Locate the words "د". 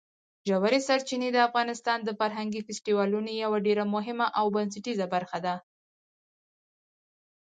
1.33-1.37, 2.03-2.09